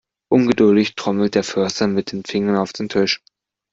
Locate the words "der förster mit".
1.35-2.11